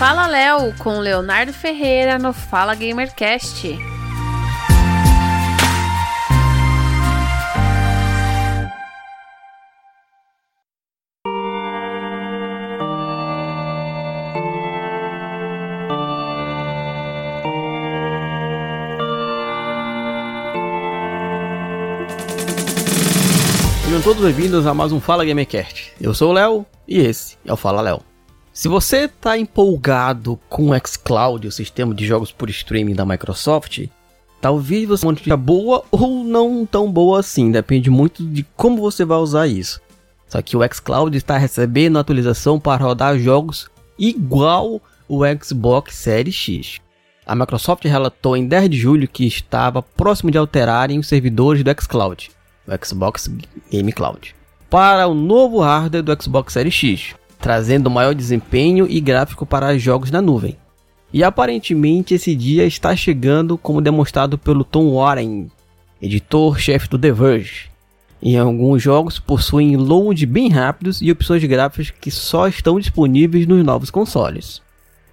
[0.00, 3.78] Fala Léo com Leonardo Ferreira no Fala Gamercast.
[23.84, 25.92] Sejam todos bem-vindos a mais um Fala Gamercast.
[26.00, 28.09] Eu sou o Léo e esse é o Fala Léo.
[28.52, 33.86] Se você está empolgado com o xCloud, o sistema de jogos por streaming da Microsoft,
[34.40, 39.04] talvez você uma notícia boa ou não tão boa assim, depende muito de como você
[39.04, 39.80] vai usar isso.
[40.26, 43.68] Só que o xCloud está recebendo atualização para rodar jogos
[43.98, 46.80] igual o Xbox Series X.
[47.26, 51.70] A Microsoft relatou em 10 de julho que estava próximo de alterarem os servidores do
[51.80, 52.30] xCloud
[52.70, 53.28] o Xbox
[53.70, 54.34] Game Cloud,
[54.68, 60.10] para o novo hardware do Xbox Series X, trazendo maior desempenho e gráfico para jogos
[60.10, 60.56] na nuvem.
[61.12, 65.50] E aparentemente esse dia está chegando, como demonstrado pelo Tom Warren,
[66.00, 67.70] editor-chefe do The Verge.
[68.22, 73.64] Em alguns jogos possuem load bem rápidos e opções gráficas que só estão disponíveis nos
[73.64, 74.60] novos consoles.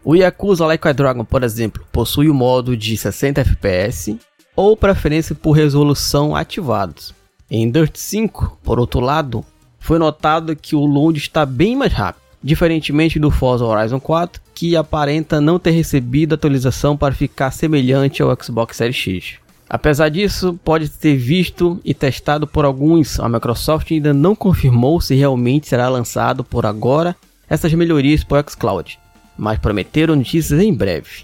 [0.03, 4.19] O Yakuza Like a Dragon, por exemplo, possui o modo de 60 FPS
[4.55, 7.13] ou preferência por resolução ativados,
[7.49, 9.43] em Dirt 5, por outro lado,
[9.87, 14.75] foi notado que o load está bem mais rápido, diferentemente do Forza Horizon 4, que
[14.75, 19.35] aparenta não ter recebido atualização para ficar semelhante ao Xbox Series X.
[19.69, 25.15] Apesar disso, pode ter visto e testado por alguns, a Microsoft ainda não confirmou se
[25.15, 27.15] realmente será lançado por agora
[27.49, 28.99] essas melhorias para o xCloud,
[29.37, 31.23] mas prometeram notícias em breve.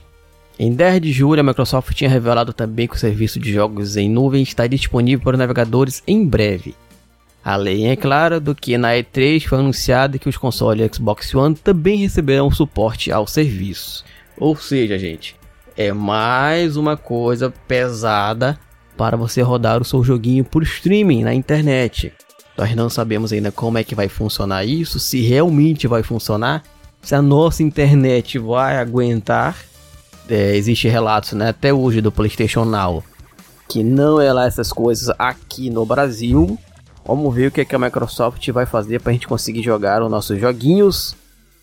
[0.57, 4.09] Em 10 de julho, a Microsoft tinha revelado também que o serviço de jogos em
[4.09, 6.73] nuvem está disponível para navegadores em breve.
[7.43, 11.97] Além, é claro, do que na E3 foi anunciado que os consoles Xbox One também
[11.97, 14.05] receberão suporte ao serviço.
[14.37, 15.35] Ou seja, gente,
[15.75, 18.57] é mais uma coisa pesada
[18.95, 22.13] para você rodar o seu joguinho por streaming na internet.
[22.57, 26.63] Nós não sabemos ainda como é que vai funcionar isso, se realmente vai funcionar,
[27.01, 29.57] se a nossa internet vai aguentar
[30.29, 33.03] é, existe relatos, né, até hoje do PlayStation Now,
[33.67, 36.57] que não é lá essas coisas aqui no Brasil.
[37.05, 40.01] Vamos ver o que, é que a Microsoft vai fazer para a gente conseguir jogar
[40.01, 41.15] os nossos joguinhos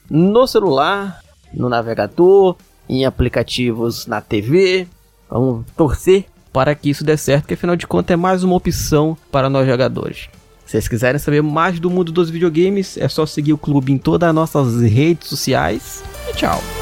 [0.08, 1.20] no celular,
[1.52, 2.56] no navegador,
[2.88, 4.86] em aplicativos na TV.
[5.30, 9.16] Vamos torcer para que isso dê certo, que afinal de contas é mais uma opção
[9.30, 10.28] para nós jogadores.
[10.66, 13.98] Se vocês quiserem saber mais do mundo dos videogames, é só seguir o clube em
[13.98, 16.02] todas as nossas redes sociais.
[16.28, 16.79] E tchau!